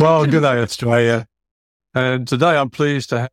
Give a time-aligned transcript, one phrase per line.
[0.00, 1.26] Well, good day, Australia.
[1.94, 3.30] And today I'm pleased to have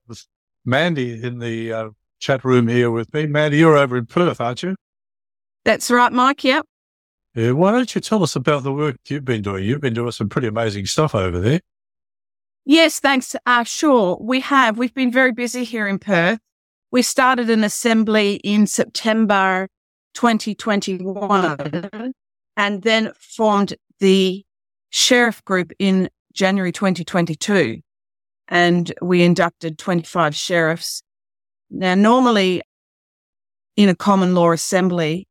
[0.65, 1.89] Mandy in the uh,
[2.20, 3.25] chat room here with me.
[3.25, 4.75] Mandy, you're over in Perth, aren't you?
[5.63, 6.43] That's right, Mike.
[6.43, 6.66] Yep.
[7.35, 7.52] Yeah.
[7.52, 9.63] Why don't you tell us about the work you've been doing?
[9.63, 11.61] You've been doing some pretty amazing stuff over there.
[12.66, 13.34] Yes, thanks.
[13.45, 14.18] Uh, sure.
[14.20, 14.77] We have.
[14.77, 16.39] We've been very busy here in Perth.
[16.91, 19.70] We started an assembly in September
[20.15, 22.13] 2021
[22.57, 24.43] and then formed the
[24.90, 27.82] sheriff group in January 2022.
[28.48, 31.02] And we inducted 25 sheriffs.
[31.70, 32.62] Now, normally
[33.76, 35.27] in a common law assembly,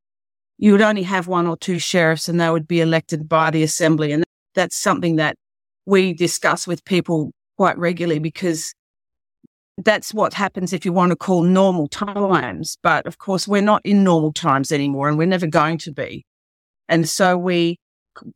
[0.59, 3.63] you would only have one or two sheriffs and they would be elected by the
[3.63, 4.13] assembly.
[4.13, 4.25] And
[4.55, 5.37] that's something that
[5.87, 8.75] we discuss with people quite regularly because
[9.79, 12.77] that's what happens if you want to call normal times.
[12.83, 16.25] But of course, we're not in normal times anymore and we're never going to be.
[16.89, 17.79] And so we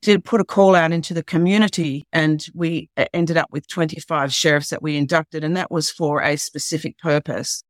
[0.02, 4.32] did put a call out into the community and we uh, ended up with 25
[4.32, 7.62] sheriffs that we inducted and that was for a specific purpose.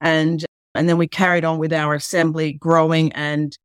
[0.00, 0.44] And,
[0.74, 3.56] and then we carried on with our assembly growing and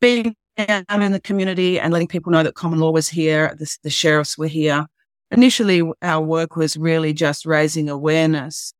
[0.00, 3.76] being out in the community and letting people know that common law was here, the,
[3.82, 4.86] the sheriffs were here.
[5.30, 8.72] Initially, our work was really just raising awareness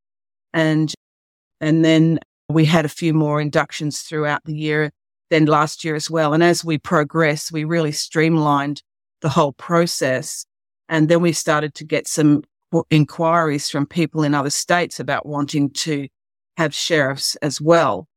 [0.53, 0.92] and,
[1.60, 4.91] and then we had a few more inductions throughout the year
[5.31, 6.33] than last year as well.
[6.33, 8.83] And as we progress, we really streamlined
[9.21, 10.47] the whole process.
[10.89, 12.43] And then we started to get some
[12.91, 16.09] inquiries from people in other states about wanting to
[16.56, 18.09] have sheriffs as well.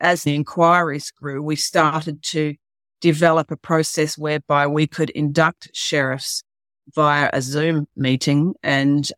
[0.00, 2.54] As the inquiries grew, we started to
[3.00, 6.42] develop a process whereby we could induct sheriffs
[6.94, 9.10] via a Zoom meeting and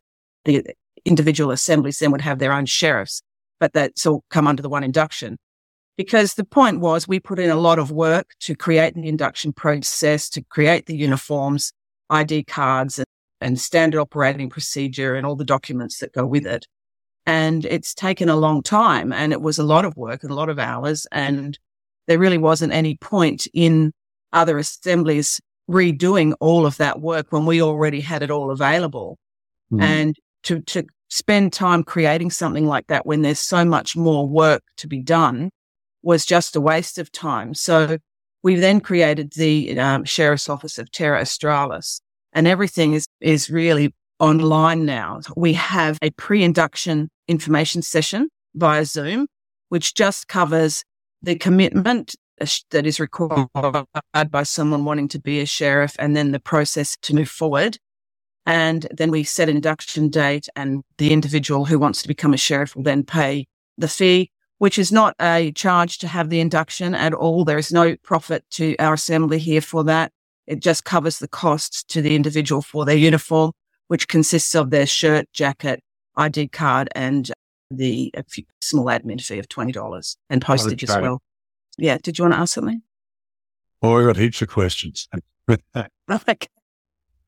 [0.45, 0.63] the
[1.05, 3.21] individual assemblies then would have their own sheriffs,
[3.59, 5.37] but that's all come under the one induction
[5.97, 9.51] because the point was we put in a lot of work to create the induction
[9.51, 11.73] process, to create the uniforms,
[12.09, 13.07] ID cards and,
[13.41, 16.65] and standard operating procedure and all the documents that go with it.
[17.25, 20.35] And it's taken a long time and it was a lot of work and a
[20.35, 21.07] lot of hours.
[21.11, 21.57] And
[22.05, 23.91] there really wasn't any point in
[24.31, 29.17] other assemblies redoing all of that work when we already had it all available.
[29.73, 29.81] Mm.
[29.81, 34.61] And to, to spend time creating something like that when there's so much more work
[34.77, 35.49] to be done
[36.01, 37.53] was just a waste of time.
[37.53, 37.97] So
[38.43, 42.01] we then created the um, Sheriff's Office of Terra Australis
[42.33, 45.19] and everything is, is really online now.
[45.35, 49.27] We have a pre-induction information session via Zoom,
[49.69, 50.83] which just covers
[51.21, 52.15] the commitment
[52.71, 53.47] that is required
[54.29, 57.77] by someone wanting to be a sheriff and then the process to move forward.
[58.45, 62.37] And then we set an induction date and the individual who wants to become a
[62.37, 63.47] sheriff will then pay
[63.77, 67.45] the fee which is not a charge to have the induction at all.
[67.45, 70.11] There is no profit to our assembly here for that.
[70.47, 73.51] It just covers the costs to the individual for their uniform,
[73.87, 75.81] which consists of their shirt, jacket,
[76.15, 77.29] ID card, and
[77.69, 78.13] the
[78.61, 81.21] small admin fee of $20 and postage as well.
[81.77, 81.97] Yeah.
[82.01, 82.81] Did you want to ask something?
[83.81, 85.07] Oh, we got heaps of questions.
[85.49, 86.47] okay.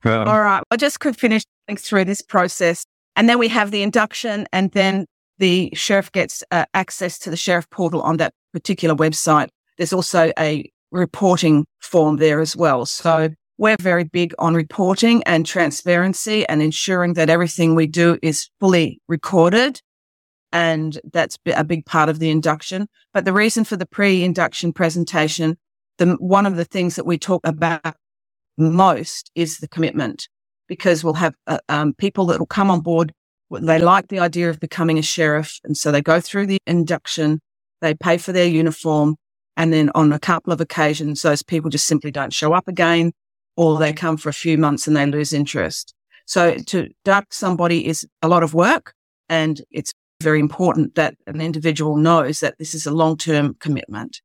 [0.06, 0.64] Um, All right.
[0.72, 1.44] I just could finish
[1.78, 2.86] through this process.
[3.16, 5.06] And then we have the induction and then
[5.40, 9.50] the sheriff gets uh, access to the sheriff portal on that particular website.
[9.78, 12.86] There's also a reporting form there as well.
[12.86, 18.50] So we're very big on reporting and transparency and ensuring that everything we do is
[18.60, 19.82] fully recorded.
[20.52, 22.88] And that's a big part of the induction.
[23.14, 25.58] But the reason for the pre-induction presentation,
[25.98, 27.96] the, one of the things that we talk about
[28.58, 30.28] most is the commitment
[30.68, 33.14] because we'll have uh, um, people that will come on board
[33.52, 35.60] they like the idea of becoming a sheriff.
[35.64, 37.40] And so they go through the induction,
[37.82, 39.16] they pay for their uniform.
[39.58, 43.12] And then on a couple of occasions, those people just simply don't show up again
[43.58, 45.94] or they come for a few months and they lose interest.
[46.26, 48.94] So to induct somebody is a lot of work
[49.28, 49.92] and it's
[50.22, 54.22] very important that an individual knows that this is a long-term commitment.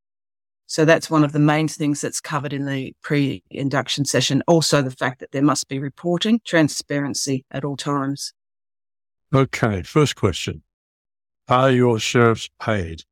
[0.66, 4.42] So that's one of the main things that's covered in the pre-induction session.
[4.46, 8.32] Also the fact that there must be reporting, transparency at all times.
[9.34, 10.62] Okay, first question.
[11.48, 13.02] Are your sheriffs paid?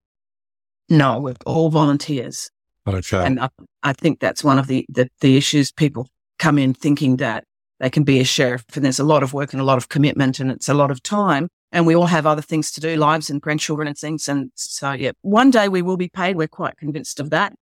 [0.89, 2.49] No, we're all volunteers.
[2.87, 3.27] Okay.
[3.27, 3.49] And I,
[3.83, 6.09] I think that's one of the, the, the issues people
[6.39, 7.45] come in thinking that
[7.81, 9.89] they can be a sheriff and there's a lot of work and a lot of
[9.89, 11.49] commitment and it's a lot of time.
[11.73, 14.29] And we all have other things to do, lives and grandchildren and things.
[14.29, 16.37] And so, yeah, one day we will be paid.
[16.37, 17.55] We're quite convinced of that.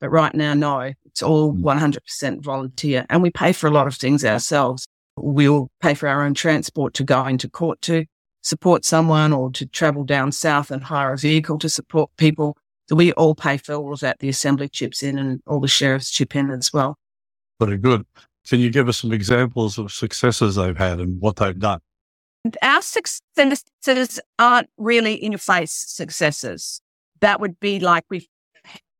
[0.00, 2.40] But right now, no, it's all 100% hmm.
[2.40, 4.86] volunteer and we pay for a lot of things ourselves
[5.22, 8.06] we'll pay for our own transport to go into court to
[8.42, 12.56] support someone or to travel down south and hire a vehicle to support people.
[12.88, 14.18] So we all pay for all of that.
[14.18, 16.96] The assembly chips in and all the sheriffs chip in as well.
[17.60, 18.06] Very good.
[18.48, 21.80] Can you give us some examples of successes they've had and what they've done?
[22.62, 26.80] Our successes aren't really in your face successes.
[27.20, 28.26] That would be like we've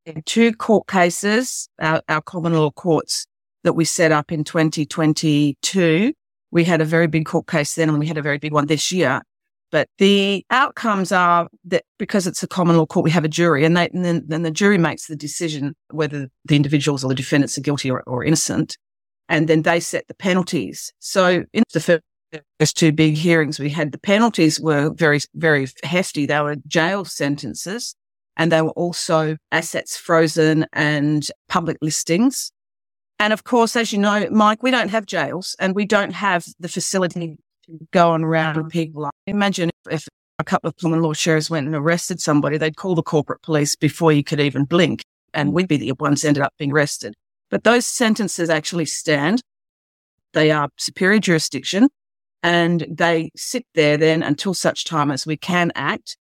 [0.04, 3.26] had two court cases, our, our common law courts
[3.64, 6.12] that we set up in 2022.
[6.50, 8.66] We had a very big court case then and we had a very big one
[8.66, 9.22] this year.
[9.70, 13.64] But the outcomes are that because it's a common law court, we have a jury
[13.64, 17.14] and, they, and then, then, the jury makes the decision whether the individuals or the
[17.14, 18.76] defendants are guilty or, or innocent.
[19.28, 20.92] And then they set the penalties.
[20.98, 22.02] So in the
[22.58, 26.26] first two big hearings we had, the penalties were very, very hefty.
[26.26, 27.94] They were jail sentences
[28.36, 32.50] and they were also assets frozen and public listings.
[33.20, 36.46] And of course, as you know, Mike, we don't have jails and we don't have
[36.58, 37.36] the facility
[37.66, 39.10] to go on round people.
[39.26, 40.08] Imagine if
[40.38, 43.76] a couple of common law sheriffs went and arrested somebody, they'd call the corporate police
[43.76, 45.02] before you could even blink
[45.34, 47.14] and we'd be the ones ended up being arrested.
[47.50, 49.42] But those sentences actually stand.
[50.32, 51.90] They are superior jurisdiction
[52.42, 56.16] and they sit there then until such time as we can act.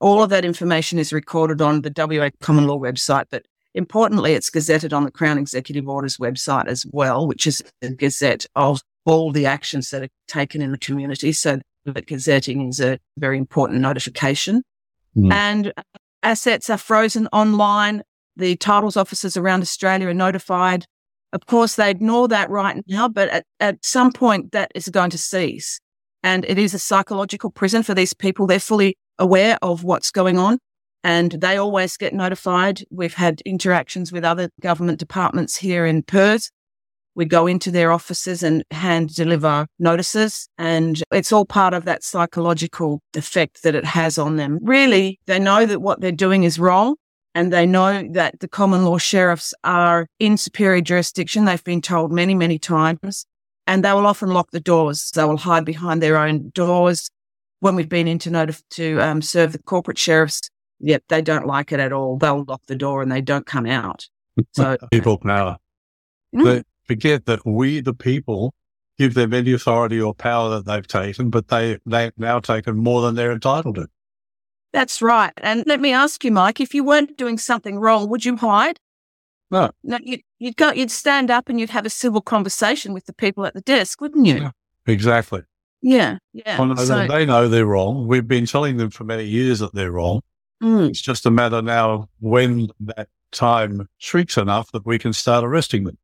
[0.00, 3.44] All of that information is recorded on the WA common law website, but
[3.74, 8.46] importantly, it's gazetted on the Crown Executive Orders website as well, which is a gazette
[8.54, 11.32] of all the actions that are taken in the community.
[11.32, 11.60] So
[12.06, 14.62] gazetting is a very important notification.
[15.16, 15.32] Mm.
[15.32, 15.72] And
[16.22, 18.02] assets are frozen online.
[18.36, 20.86] The titles officers around Australia are notified.
[21.32, 25.10] Of course, they ignore that right now, but at, at some point that is going
[25.10, 25.80] to cease.
[26.22, 28.46] And it is a psychological prison for these people.
[28.46, 30.58] They're fully aware of what's going on
[31.04, 32.82] and they always get notified.
[32.90, 36.50] We've had interactions with other government departments here in Perth.
[37.14, 42.02] We go into their offices and hand deliver notices and it's all part of that
[42.02, 44.58] psychological effect that it has on them.
[44.62, 46.96] Really, they know that what they're doing is wrong
[47.34, 51.44] and they know that the common law sheriffs are in superior jurisdiction.
[51.44, 53.26] They've been told many, many times,
[53.66, 55.10] and they will often lock the doors.
[55.14, 57.10] They will hide behind their own doors.
[57.60, 60.42] When we've been into notif- to um, serve the corporate sheriffs,
[60.80, 62.18] yep, they don't like it at all.
[62.18, 64.08] They'll lock the door and they don't come out.
[64.52, 65.58] So people power.
[66.34, 66.44] Mm.
[66.44, 68.52] They forget that we, the people,
[68.98, 73.00] give them any authority or power that they've taken, but they they've now taken more
[73.02, 73.86] than they're entitled to.
[74.72, 75.32] That's right.
[75.36, 78.80] And let me ask you, Mike, if you weren't doing something wrong, would you hide?
[79.50, 79.70] No.
[79.84, 83.12] No, you'd, you'd go, you'd stand up and you'd have a civil conversation with the
[83.12, 84.34] people at the desk, wouldn't you?
[84.34, 84.50] Yeah,
[84.86, 85.42] exactly.
[85.80, 86.18] Yeah.
[86.32, 86.60] Yeah.
[86.60, 88.08] Well, so, they know they're wrong.
[88.08, 90.22] We've been telling them for many years that they're wrong.
[90.64, 90.88] Mm.
[90.88, 95.84] It's just a matter now when that time shrinks enough that we can start arresting
[95.84, 95.98] them.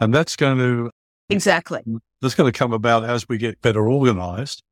[0.00, 0.90] And that's going to.
[1.28, 1.82] Exactly.
[2.22, 4.62] That's going to come about as we get better organized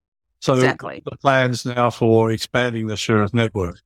[0.40, 1.02] so exactly.
[1.04, 3.80] the plans now for expanding the sheriff network.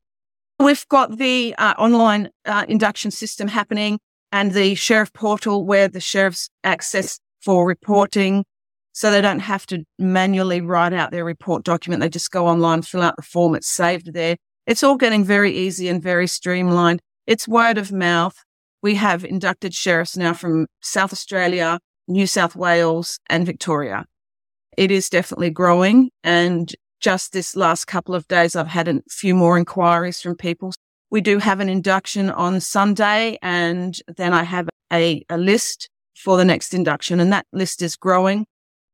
[0.59, 3.99] We've got the uh, online uh, induction system happening
[4.31, 8.45] and the sheriff portal where the sheriffs access for reporting.
[8.93, 12.01] So they don't have to manually write out their report document.
[12.01, 13.55] They just go online, fill out the form.
[13.55, 14.37] It's saved there.
[14.67, 17.01] It's all getting very easy and very streamlined.
[17.27, 18.37] It's word of mouth.
[18.83, 21.79] We have inducted sheriffs now from South Australia,
[22.09, 24.07] New South Wales and Victoria
[24.77, 26.11] it is definitely growing.
[26.25, 30.73] And just this last couple of days, I've had a few more inquiries from people.
[31.11, 36.37] We do have an induction on Sunday and then I have a, a list for
[36.37, 38.47] the next induction and that list is growing.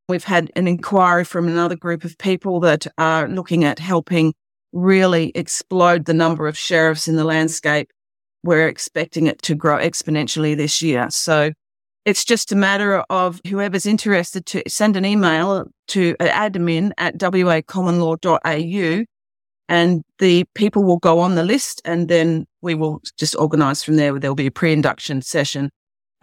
[0.09, 4.33] We've had an inquiry from another group of people that are looking at helping
[4.73, 7.91] really explode the number of sheriffs in the landscape.
[8.43, 11.09] We're expecting it to grow exponentially this year.
[11.11, 11.53] So
[12.05, 17.19] it's just a matter of whoever's interested to send an email to uh, admin at
[17.19, 19.05] wacommonlaw.au
[19.69, 23.97] and the people will go on the list and then we will just organize from
[23.97, 24.19] there.
[24.19, 25.71] There'll be a pre-induction session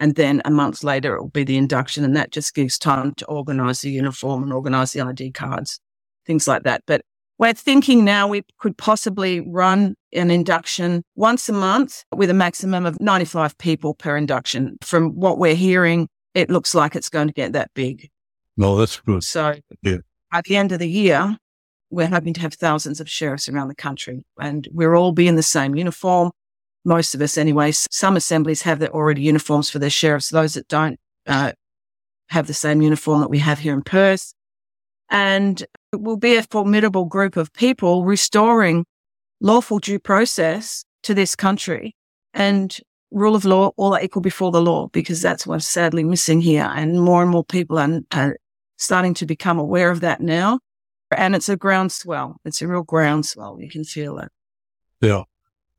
[0.00, 3.14] and then a month later it will be the induction and that just gives time
[3.14, 5.78] to organize the uniform and organize the ID cards,
[6.26, 6.82] things like that.
[6.86, 7.02] But
[7.38, 12.86] we're thinking now we could possibly run an induction once a month with a maximum
[12.86, 14.78] of 95 people per induction.
[14.82, 18.10] From what we're hearing, it looks like it's going to get that big.
[18.56, 19.22] No, that's good.
[19.22, 19.98] So yeah.
[20.32, 21.36] at the end of the year,
[21.90, 25.36] we're hoping to have thousands of sheriffs around the country and we'll all be in
[25.36, 26.30] the same uniform.
[26.84, 27.72] Most of us anyway.
[27.72, 30.30] Some assemblies have their already uniforms for their sheriffs.
[30.30, 31.52] Those that don't uh,
[32.28, 34.32] have the same uniform that we have here in Perth.
[35.10, 38.84] And it will be a formidable group of people restoring
[39.40, 41.94] lawful due process to this country
[42.34, 42.78] and
[43.10, 46.70] rule of law, all are equal before the law, because that's what's sadly missing here.
[46.74, 48.36] And more and more people are, are
[48.76, 50.60] starting to become aware of that now.
[51.16, 52.36] And it's a groundswell.
[52.44, 53.58] It's a real groundswell.
[53.60, 54.28] You can feel it.
[55.00, 55.22] Yeah.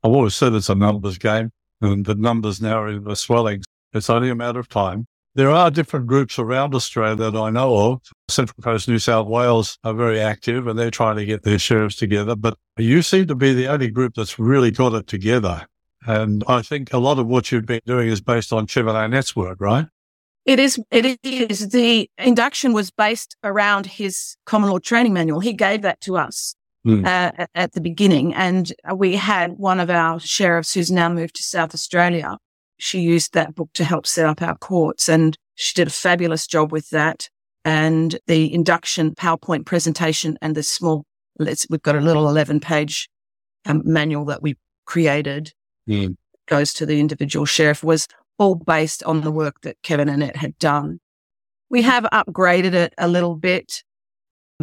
[0.02, 1.50] I've always said it's a numbers game
[1.80, 3.62] and the numbers now are swelling.
[3.92, 5.06] It's only a matter of time
[5.38, 8.00] There are different groups around Australia that I know of.
[8.28, 11.94] Central Coast New South Wales are very active and they're trying to get their sheriffs
[11.94, 12.34] together.
[12.34, 15.64] But you seem to be the only group that's really got it together.
[16.08, 19.36] And I think a lot of what you've been doing is based on Kevin Annett's
[19.36, 19.86] work, right?
[20.44, 20.80] It is.
[20.90, 21.68] It is.
[21.68, 25.38] The induction was based around his common law training manual.
[25.38, 27.06] He gave that to us mm.
[27.06, 31.44] uh, at the beginning, and we had one of our sheriffs who's now moved to
[31.44, 32.38] South Australia
[32.78, 36.46] she used that book to help set up our courts and she did a fabulous
[36.46, 37.28] job with that.
[37.64, 41.04] And the induction PowerPoint presentation and the small,
[41.38, 43.08] we've got a little 11 page
[43.66, 44.56] um, manual that we
[44.86, 45.52] created
[45.88, 46.16] mm.
[46.46, 48.06] goes to the individual sheriff was
[48.38, 51.00] all based on the work that Kevin Annett had done.
[51.68, 53.82] We have upgraded it a little bit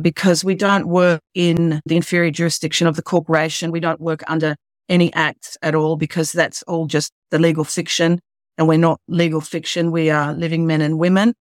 [0.01, 3.71] because we don't work in the inferior jurisdiction of the corporation.
[3.71, 4.55] We don't work under
[4.89, 8.19] any acts at all because that's all just the legal fiction.
[8.57, 9.91] And we're not legal fiction.
[9.91, 11.33] We are living men and women,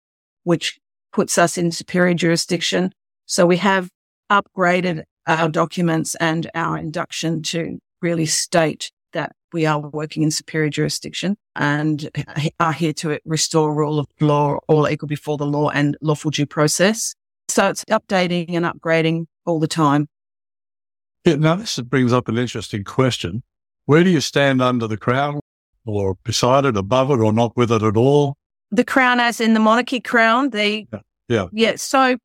[0.44, 0.80] which
[1.12, 2.92] puts us in superior jurisdiction.
[3.26, 3.90] So we have
[4.32, 10.70] upgraded our documents and our induction to really state that we are working in superior
[10.70, 12.10] jurisdiction and
[12.60, 16.48] are here to restore rule of law, all equal before the law and lawful due
[16.48, 17.14] process.
[17.48, 20.08] So it's updating and upgrading all the time.
[21.26, 23.44] Yeah, now this brings up an interesting question.
[23.86, 25.40] Where do you stand under the crown
[25.86, 28.36] or beside it, above it, or not with it at all?
[28.72, 31.00] The crown, as in the monarchy crown, the yeah,
[31.30, 31.46] yeah.
[31.54, 31.74] yeah.
[31.78, 32.18] So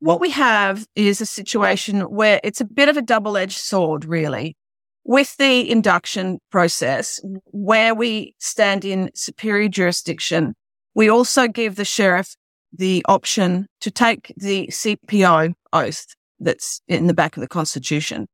[0.00, 4.56] what we have is a situation where it's a bit of a double-edged sword, really,
[5.04, 10.54] with the induction process, where we stand in superior jurisdiction.
[10.94, 12.36] We also give the sheriff
[12.72, 16.06] the option to take the CPO oath
[16.40, 18.26] that's in the back of the Constitution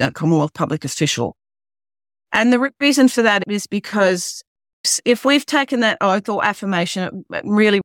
[0.00, 1.36] uh, Commonwealth public official.
[2.32, 4.42] And the reason for that is because
[5.04, 7.80] if we've taken that oath or affirmation, really,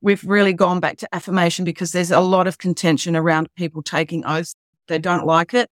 [0.00, 4.24] we've really gone back to affirmation because there's a lot of contention around people taking
[4.26, 4.54] oaths.
[4.88, 5.68] They don't like it.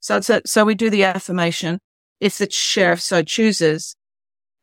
[0.00, 1.78] So a, so we do the affirmation
[2.20, 3.94] if the sheriff so chooses.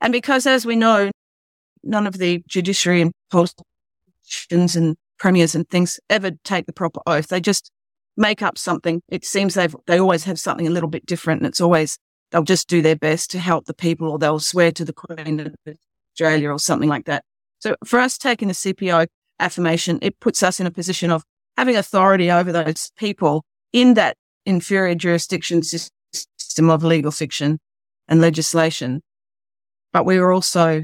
[0.01, 1.11] And because as we know,
[1.83, 7.27] none of the judiciary and politicians and premiers and things ever take the proper oath.
[7.27, 7.71] They just
[8.17, 9.01] make up something.
[9.09, 11.97] It seems they've, they always have something a little bit different and it's always,
[12.31, 15.39] they'll just do their best to help the people or they'll swear to the Queen
[15.39, 15.55] of
[16.13, 17.23] Australia or something like that.
[17.59, 19.07] So for us taking the CPO
[19.39, 21.23] affirmation, it puts us in a position of
[21.57, 27.59] having authority over those people in that inferior jurisdiction system of legal fiction
[28.07, 29.01] and legislation.
[29.91, 30.83] But we are also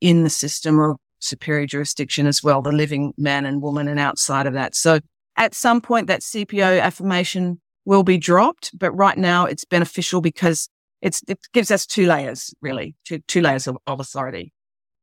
[0.00, 4.46] in the system of superior jurisdiction as well, the living man and woman and outside
[4.46, 4.74] of that.
[4.74, 5.00] So
[5.36, 10.68] at some point, that CPO affirmation will be dropped, but right now it's beneficial because
[11.00, 14.52] it's, it gives us two layers, really, two, two layers of, of authority.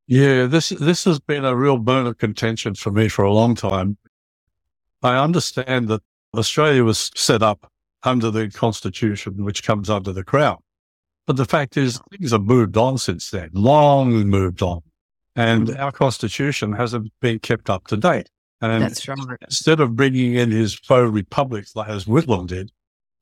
[0.06, 3.54] Yeah, this this has been a real bone of contention for me for a long
[3.54, 3.96] time.
[5.04, 6.02] I understand that
[6.36, 7.70] Australia was set up
[8.02, 10.58] under the Constitution, which comes under the Crown.
[11.28, 14.80] But the fact is, things have moved on since then, long moved on.
[15.36, 15.78] And mm.
[15.78, 18.28] our Constitution hasn't been kept up to date.
[18.60, 19.18] And That's right.
[19.42, 22.70] instead of bringing in his faux republics like as Whitlam did,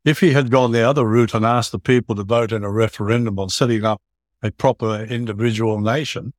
[0.05, 2.71] if he had gone the other route and asked the people to vote in a
[2.71, 4.01] referendum on setting up
[4.43, 6.33] a proper individual nation,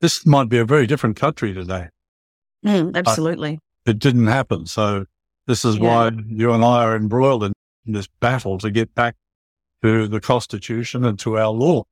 [0.00, 1.88] this might be a very different country today.
[2.64, 3.58] Mm, absolutely.
[3.84, 4.66] But it didn't happen.
[4.66, 5.06] So
[5.46, 5.82] this is yeah.
[5.82, 7.52] why you and I are embroiled in
[7.86, 9.16] this battle to get back
[9.82, 11.84] to the Constitution and to our law.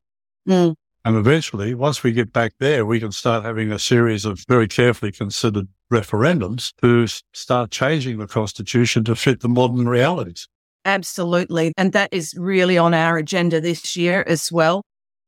[0.49, 0.75] Mm.
[1.05, 4.69] And eventually, once we get back there, we can start having a series of very
[4.69, 10.49] carefully considered referendums to start changing the constitution to fit the modern realities.
[10.85, 11.73] Absolutely.
[11.77, 14.83] And that is really on our agenda this year as well.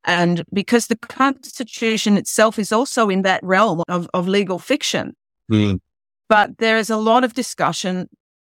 [0.05, 5.15] And because the constitution itself is also in that realm of, of legal fiction.
[5.51, 5.79] Mm.
[6.29, 8.09] But there is a lot of discussion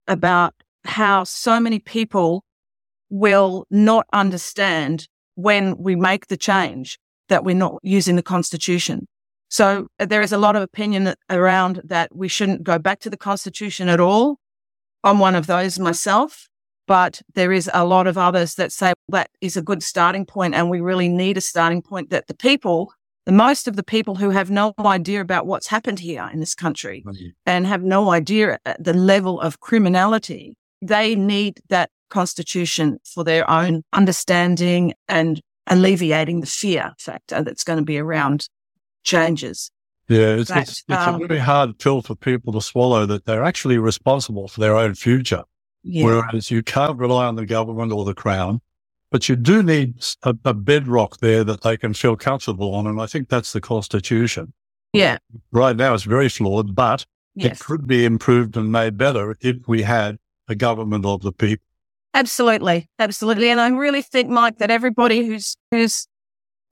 [0.07, 0.53] about
[0.85, 2.43] how so many people
[3.09, 6.97] will not understand when we make the change
[7.29, 9.07] that we're not using the constitution.
[9.55, 13.09] So uh, there is a lot of opinion around that we shouldn't go back to
[13.09, 14.35] the constitution at all.
[15.01, 16.49] I'm one of those myself,
[16.87, 20.55] but there is a lot of others that say that is a good starting point
[20.55, 22.91] and we really need a starting point that the people,
[23.25, 26.53] the most of the people who have no idea about what's happened here in this
[26.53, 27.27] country mm-hmm.
[27.45, 33.49] and have no idea at the level of criminality, they need that constitution for their
[33.49, 38.49] own understanding and alleviating the fear factor that's going to be around
[39.05, 39.71] changes.
[40.09, 43.43] Yeah, it's, it's, it's um, a very hard pill for people to swallow that they're
[43.43, 45.43] actually responsible for their own future.
[45.83, 46.05] Yeah.
[46.05, 48.61] Whereas you can't rely on the government or the crown,
[49.11, 52.85] but you do need a, a bedrock there that they can feel comfortable on.
[52.85, 54.53] And I think that's the constitution.
[54.93, 55.17] Yeah.
[55.51, 57.59] Right now, it's very flawed, but yes.
[57.59, 61.65] it could be improved and made better if we had a government of the people.
[62.13, 66.07] Absolutely, absolutely, and I really think, Mike, that everybody who's who's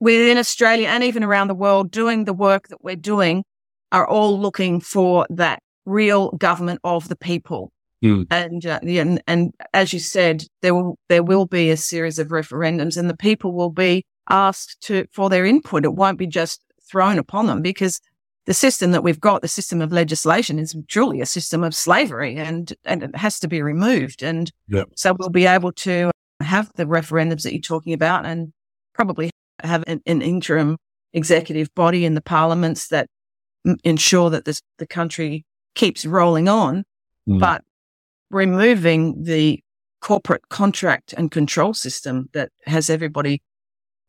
[0.03, 3.45] within Australia and even around the world doing the work that we're doing
[3.93, 7.71] are all looking for that real government of the people.
[8.03, 8.27] Mm.
[8.29, 12.27] And, uh, and and as you said, there will there will be a series of
[12.27, 15.85] referendums, and the people will be asked to for their input.
[15.85, 16.59] It won't be just
[16.91, 18.01] thrown upon them because
[18.45, 22.35] the system that we've got, the system of legislation is truly a system of slavery
[22.35, 24.21] and, and it has to be removed.
[24.21, 24.89] And yep.
[24.97, 28.51] so we'll be able to have the referendums that you're talking about and
[28.93, 29.29] probably
[29.63, 30.77] have an, an interim
[31.13, 33.07] executive body in the parliaments that
[33.65, 36.83] m- ensure that this, the country keeps rolling on,
[37.27, 37.39] mm.
[37.39, 37.63] but
[38.29, 39.59] removing the
[40.01, 43.41] corporate contract and control system that has everybody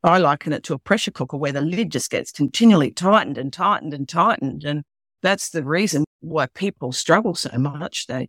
[0.04, 3.50] I liken it to a pressure cooker where the lid just gets continually tightened and
[3.50, 4.62] tightened and tightened.
[4.62, 4.84] And
[5.22, 8.06] that's the reason why people struggle so much.
[8.06, 8.28] They,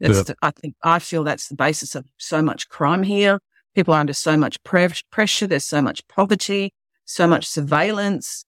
[0.00, 0.22] that's yeah.
[0.22, 3.38] the, I think, I feel that's the basis of so much crime here.
[3.74, 5.46] People are under so much pre- pressure.
[5.46, 6.74] There's so much poverty,
[7.04, 8.44] so much surveillance.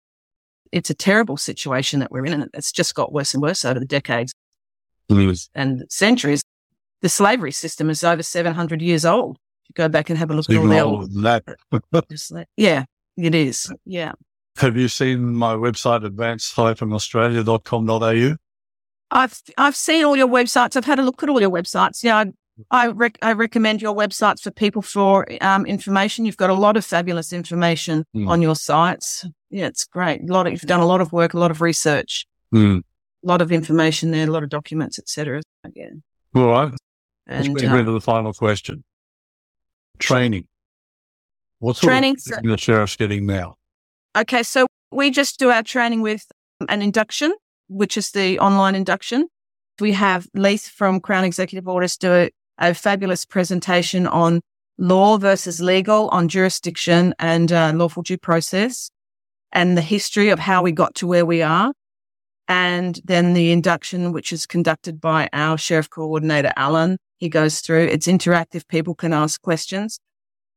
[0.71, 2.35] It's a terrible situation that we're in.
[2.35, 4.33] And it's just got worse and worse over the decades
[5.11, 5.49] mm.
[5.55, 6.43] and centuries.
[7.01, 10.35] The slavery system is over 700 years old If you go back and have a
[10.35, 11.13] look at all the old.
[11.23, 11.45] That.
[12.57, 12.85] yeah,
[13.17, 13.73] it is.
[13.85, 14.13] Yeah.
[14.57, 18.37] Have you seen my website, advance-australia.com.au?
[19.11, 20.77] I've I've seen all your websites.
[20.77, 22.03] I've had a look at all your websites.
[22.03, 22.25] Yeah,
[22.71, 26.25] I, rec- I recommend your websites for people for um, information.
[26.25, 28.29] You've got a lot of fabulous information mm.
[28.29, 29.25] on your sites.
[29.51, 30.23] Yeah, it's great.
[30.29, 32.79] A lot of, you've done a lot of work, a lot of research, mm.
[32.79, 35.43] a lot of information there, a lot of documents, etc.
[35.75, 35.91] Yeah.
[36.35, 36.73] All right.
[37.27, 38.85] And, Let's uh, into the final question
[39.99, 40.47] training.
[41.59, 43.57] What sort training, of training the sheriff's getting now?
[44.17, 46.25] Okay, so we just do our training with
[46.69, 47.35] an induction,
[47.69, 49.29] which is the online induction.
[49.81, 52.29] We have Leith from Crown Executive Orders do
[52.59, 54.41] a, fabulous presentation on
[54.79, 58.91] law versus legal, on jurisdiction and uh, lawful due process,
[59.53, 61.73] and the history of how we got to where we are.
[62.47, 67.87] And then the induction, which is conducted by our sheriff coordinator, Alan, he goes through.
[67.87, 68.67] It's interactive.
[68.69, 70.01] People can ask questions.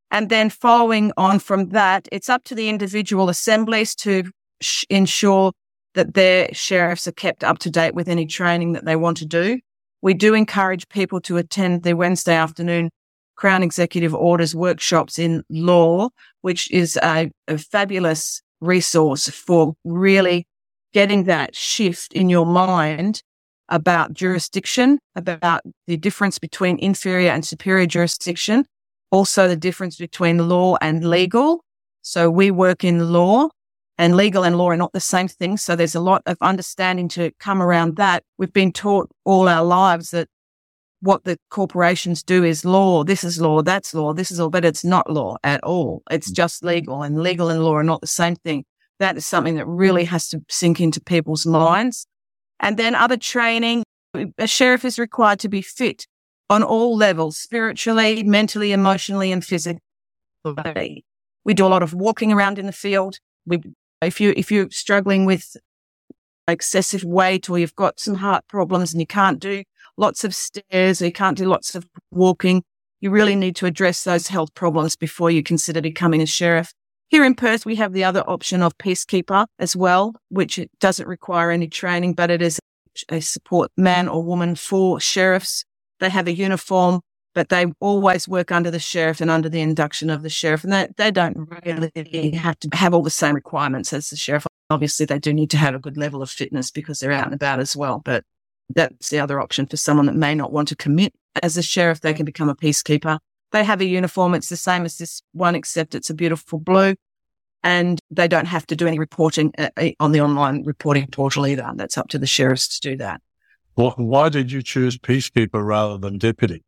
[0.09, 4.29] And then following on from that, it's up to the individual assemblies to
[4.61, 5.53] sh- ensure
[5.93, 9.25] that their sheriffs are kept up to date with any training that they want to
[9.25, 9.59] do.
[10.01, 12.89] We do encourage people to attend the Wednesday afternoon
[13.35, 16.09] Crown Executive Orders workshops in law,
[16.41, 20.45] which is a, a fabulous resource for really
[20.93, 23.21] getting that shift in your mind
[23.69, 28.65] about jurisdiction, about the difference between inferior and superior jurisdiction,
[29.11, 31.63] also the difference between law and legal.
[32.01, 33.49] So we work in law
[34.01, 35.57] and legal and law are not the same thing.
[35.57, 38.23] So there's a lot of understanding to come around that.
[38.39, 40.27] We've been taught all our lives that
[41.01, 43.03] what the corporations do is law.
[43.03, 43.61] This is law.
[43.61, 44.11] That's law.
[44.13, 46.01] This is all, but it's not law at all.
[46.09, 46.35] It's mm.
[46.35, 48.65] just legal and legal and law are not the same thing.
[48.97, 52.07] That is something that really has to sink into people's minds.
[52.59, 53.83] And then other training,
[54.39, 56.07] a sheriff is required to be fit
[56.49, 61.05] on all levels, spiritually, mentally, emotionally, and physically.
[61.45, 63.19] We do a lot of walking around in the field.
[63.45, 63.61] We,
[64.01, 65.55] if you, if you're struggling with
[66.47, 69.63] excessive weight or you've got some heart problems and you can't do
[69.97, 72.63] lots of stairs or you can't do lots of walking,
[72.99, 76.73] you really need to address those health problems before you consider becoming a sheriff.
[77.09, 81.51] Here in Perth, we have the other option of peacekeeper as well, which doesn't require
[81.51, 82.59] any training, but it is
[83.09, 85.65] a support man or woman for sheriffs.
[85.99, 87.01] They have a uniform,
[87.33, 90.63] but they always work under the sheriff and under the induction of the sheriff.
[90.63, 94.45] And they, they don't really have to have all the same requirements as the sheriff.
[94.69, 97.33] Obviously, they do need to have a good level of fitness because they're out and
[97.33, 98.01] about as well.
[98.03, 98.23] But
[98.69, 101.13] that's the other option for someone that may not want to commit
[101.43, 102.01] as a sheriff.
[102.01, 103.19] They can become a peacekeeper
[103.51, 104.33] they have a uniform.
[104.33, 106.95] It's the same as this one, except it's a beautiful blue.
[107.63, 111.45] And they don't have to do any reporting uh, uh, on the online reporting portal
[111.45, 111.69] either.
[111.75, 113.21] That's up to the sheriffs to do that.
[113.75, 116.63] Well, why did you choose peacekeeper rather than deputy?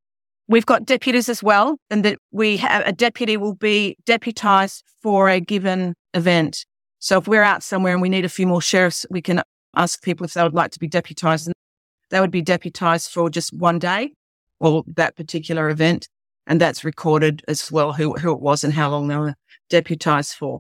[0.48, 5.30] We've got deputies as well, and that we have a deputy will be deputized for
[5.30, 6.66] a given event.
[7.00, 9.42] So if we're out somewhere and we need a few more sheriffs, we can
[9.76, 11.48] ask people if they would like to be deputized.
[11.48, 11.54] And
[12.10, 14.14] they would be deputized for just one day
[14.60, 16.08] or that particular event
[16.48, 19.36] and that's recorded as well who, who it was and how long they were
[19.70, 20.60] deputized for.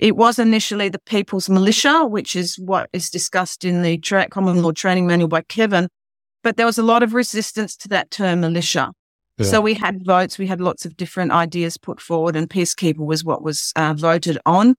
[0.00, 4.62] It was initially the People's Militia, which is what is discussed in the tra- Common
[4.62, 5.88] Law Training Manual by Kevin,
[6.42, 8.92] but there was a lot of resistance to that term militia.
[9.38, 9.46] Yeah.
[9.46, 13.24] So we had votes, we had lots of different ideas put forward, and peacekeeper was
[13.24, 14.74] what was uh, voted on.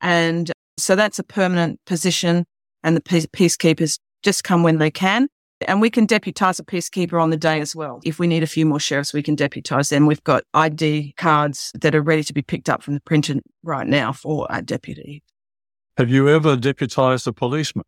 [0.00, 2.44] And so that's a permanent position.
[2.82, 5.28] and the peacekeepers just come when they can.
[5.66, 8.00] And we can deputise a peacekeeper on the day as well.
[8.04, 10.04] If we need a few more sheriffs, we can deputise them.
[10.06, 13.86] We've got ID cards that are ready to be picked up from the printer right
[13.86, 15.22] now for a deputy.
[15.96, 17.84] Have you ever deputised a policeman?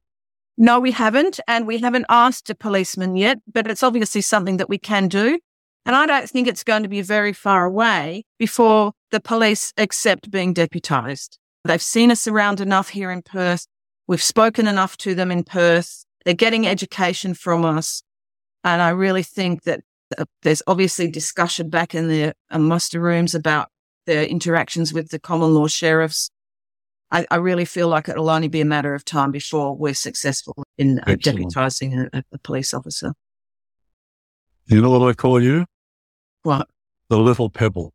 [0.59, 1.38] No, we haven't.
[1.47, 5.38] And we haven't asked a policeman yet, but it's obviously something that we can do.
[5.85, 10.31] And I don't think it's going to be very far away before the police accept
[10.31, 11.38] being deputised.
[11.64, 13.66] They've seen us around enough here in Perth.
[14.09, 16.05] We've spoken enough to them in Perth.
[16.25, 18.03] They're getting education from us.
[18.64, 19.81] And I really think that
[20.19, 23.69] uh, there's obviously discussion back in the uh, muster rooms about
[24.07, 26.31] their interactions with the common law sheriffs.
[27.11, 30.64] I, I, really feel like it'll only be a matter of time before we're successful
[30.77, 33.12] in uh, deputising a, a, police officer.
[34.66, 35.66] You know what I call you?
[36.42, 36.69] What?
[37.09, 37.92] The little pebble.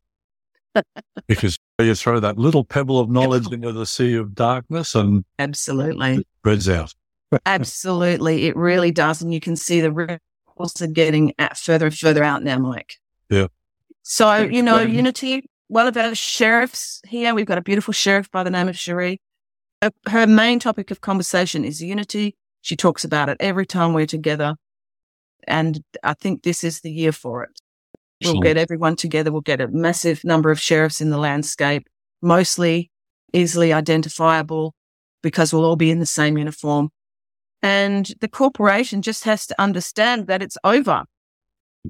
[1.28, 6.16] because you throw that little pebble of knowledge into the sea of darkness and absolutely
[6.16, 6.94] it spreads out.
[7.46, 11.98] absolutely, it really does, and you can see the ripples are getting at further and
[11.98, 12.96] further out now, Mike.
[13.30, 13.48] Yeah.
[14.04, 15.50] So you know, Unity.
[15.72, 19.22] One of our sheriffs here, we've got a beautiful sheriff by the name of Cherie.
[19.82, 22.36] Uh, her main topic of conversation is unity.
[22.60, 24.56] She talks about it every time we're together,
[25.48, 27.62] and I think this is the year for it.
[28.22, 29.32] We'll get everyone together.
[29.32, 31.88] We'll get a massive number of sheriffs in the landscape,
[32.22, 32.92] mostly
[33.32, 34.76] easily identifiable
[35.24, 36.90] because we'll all be in the same uniform.
[37.62, 41.06] And the corporation just has to understand that it's over.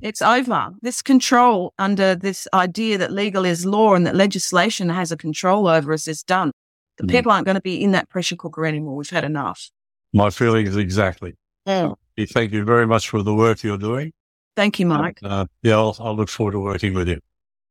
[0.02, 0.70] It's over.
[0.82, 5.68] This control under this idea that legal is law and that legislation has a control
[5.68, 6.52] over us is done.
[6.98, 7.10] The mm.
[7.10, 8.96] people aren't going to be in that pressure cooker anymore.
[8.96, 9.70] We've had enough.
[10.14, 11.36] My feeling is exactly.
[11.66, 11.94] Yeah.
[12.30, 14.14] Thank you very much for the work you're doing.
[14.56, 15.20] Thank you, Mike.
[15.24, 17.20] Uh, yeah, I'll, I'll look forward to working with you.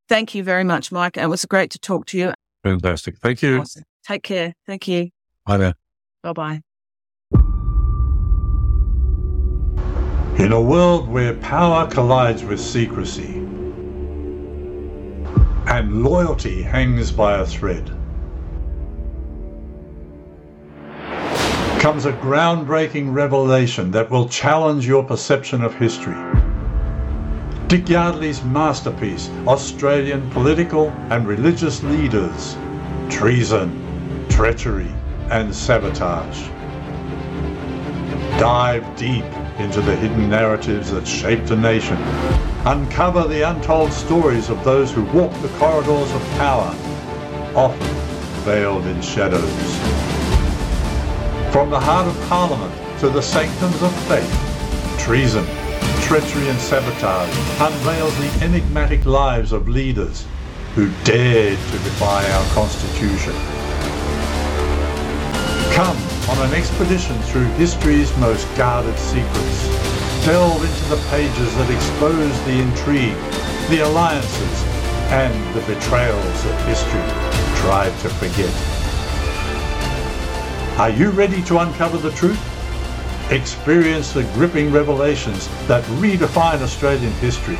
[0.08, 1.16] Thank you very much, Mike.
[1.16, 2.32] It was great to talk to you.
[2.64, 3.18] Fantastic.
[3.18, 3.60] Thank you.
[3.60, 3.84] Awesome.
[4.06, 4.54] Take care.
[4.66, 5.10] Thank you.
[5.46, 5.74] Bye now.
[6.22, 6.60] Bye bye.
[10.40, 13.34] In a world where power collides with secrecy
[15.66, 17.86] and loyalty hangs by a thread,
[21.78, 26.16] comes a groundbreaking revelation that will challenge your perception of history.
[27.66, 32.56] Dick Yardley's masterpiece, Australian Political and Religious Leaders,
[33.10, 34.90] Treason, Treachery
[35.30, 36.48] and Sabotage.
[38.40, 39.26] Dive deep
[39.58, 41.96] into the hidden narratives that shaped a nation.
[42.64, 46.74] Uncover the untold stories of those who walked the corridors of power,
[47.54, 47.94] often
[48.44, 49.42] veiled in shadows.
[51.52, 55.44] From the heart of Parliament to the sanctums of faith, treason,
[56.02, 60.26] treachery and sabotage unveils the enigmatic lives of leaders
[60.74, 63.32] who dared to defy our Constitution.
[65.72, 66.09] Come
[66.42, 69.68] an expedition through history's most guarded secrets.
[70.24, 73.16] Delve into the pages that expose the intrigue,
[73.68, 74.64] the alliances,
[75.12, 77.00] and the betrayals that history
[77.60, 78.52] tried to forget.
[80.78, 82.40] Are you ready to uncover the truth?
[83.30, 87.58] Experience the gripping revelations that redefine Australian history.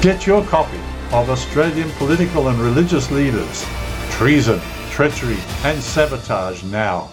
[0.00, 0.78] Get your copy
[1.12, 3.64] of Australian Political and Religious Leaders,
[4.10, 7.10] Treason, Treachery and Sabotage now.